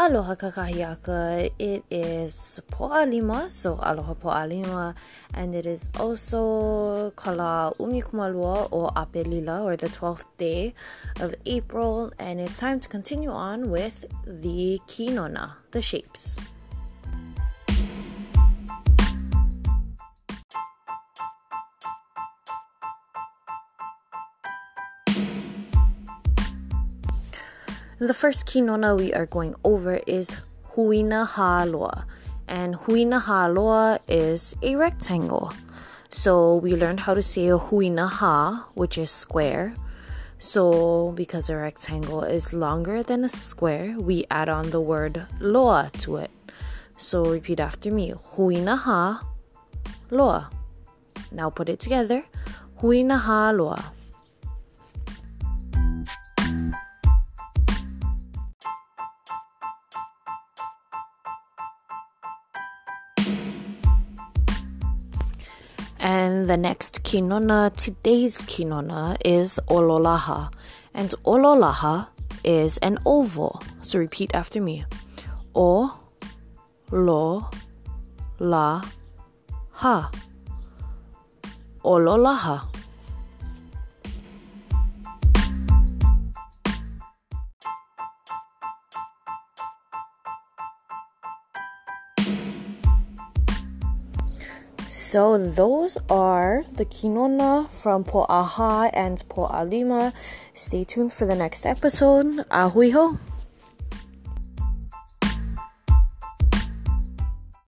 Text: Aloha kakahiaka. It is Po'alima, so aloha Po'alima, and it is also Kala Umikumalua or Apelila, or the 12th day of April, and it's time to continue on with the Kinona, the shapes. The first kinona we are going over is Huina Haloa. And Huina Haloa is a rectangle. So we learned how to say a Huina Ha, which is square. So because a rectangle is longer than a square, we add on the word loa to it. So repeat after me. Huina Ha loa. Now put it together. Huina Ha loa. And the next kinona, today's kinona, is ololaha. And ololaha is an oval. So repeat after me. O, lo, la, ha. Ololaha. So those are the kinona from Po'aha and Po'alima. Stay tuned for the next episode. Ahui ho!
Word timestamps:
Aloha 0.00 0.34
kakahiaka. 0.34 1.52
It 1.58 1.84
is 1.90 2.62
Po'alima, 2.72 3.50
so 3.50 3.78
aloha 3.82 4.14
Po'alima, 4.14 4.94
and 5.34 5.54
it 5.54 5.66
is 5.66 5.90
also 6.00 7.10
Kala 7.10 7.74
Umikumalua 7.78 8.68
or 8.70 8.88
Apelila, 8.96 9.62
or 9.62 9.76
the 9.76 9.88
12th 9.88 10.24
day 10.38 10.72
of 11.20 11.34
April, 11.44 12.14
and 12.18 12.40
it's 12.40 12.58
time 12.58 12.80
to 12.80 12.88
continue 12.88 13.28
on 13.28 13.70
with 13.70 14.06
the 14.24 14.80
Kinona, 14.88 15.56
the 15.72 15.82
shapes. 15.82 16.38
The 28.00 28.14
first 28.14 28.46
kinona 28.46 28.96
we 28.96 29.12
are 29.12 29.26
going 29.26 29.54
over 29.62 30.00
is 30.06 30.40
Huina 30.72 31.28
Haloa. 31.28 32.04
And 32.48 32.74
Huina 32.74 33.20
Haloa 33.20 33.98
is 34.08 34.56
a 34.62 34.74
rectangle. 34.76 35.52
So 36.08 36.56
we 36.56 36.74
learned 36.74 37.00
how 37.00 37.12
to 37.12 37.20
say 37.20 37.48
a 37.48 37.58
Huina 37.58 38.08
Ha, 38.08 38.70
which 38.72 38.96
is 38.96 39.10
square. 39.10 39.74
So 40.38 41.12
because 41.14 41.50
a 41.50 41.58
rectangle 41.58 42.22
is 42.22 42.54
longer 42.54 43.02
than 43.02 43.22
a 43.22 43.28
square, 43.28 43.94
we 43.98 44.24
add 44.30 44.48
on 44.48 44.70
the 44.70 44.80
word 44.80 45.26
loa 45.38 45.90
to 45.98 46.16
it. 46.16 46.30
So 46.96 47.26
repeat 47.26 47.60
after 47.60 47.90
me. 47.92 48.14
Huina 48.14 48.78
Ha 48.78 49.20
loa. 50.10 50.48
Now 51.30 51.50
put 51.50 51.68
it 51.68 51.78
together. 51.78 52.24
Huina 52.80 53.18
Ha 53.18 53.50
loa. 53.50 53.92
And 66.00 66.48
the 66.48 66.56
next 66.56 67.04
kinona, 67.04 67.76
today's 67.76 68.42
kinona, 68.44 69.18
is 69.22 69.60
ololaha. 69.68 70.50
And 70.94 71.10
ololaha 71.26 72.08
is 72.42 72.78
an 72.78 72.98
oval. 73.04 73.62
So 73.82 73.98
repeat 73.98 74.34
after 74.34 74.62
me. 74.62 74.86
O, 75.54 76.00
lo, 76.90 77.50
la, 78.38 78.82
ha. 79.72 80.10
Ololaha. 81.84 82.79
So 94.90 95.38
those 95.38 95.98
are 96.10 96.64
the 96.72 96.84
kinona 96.84 97.70
from 97.70 98.02
Po'aha 98.02 98.90
and 98.92 99.22
Po'alima. 99.28 100.12
Stay 100.52 100.82
tuned 100.82 101.12
for 101.12 101.26
the 101.26 101.36
next 101.36 101.64
episode. 101.64 102.44
Ahui 102.50 102.92
ho! 102.92 103.29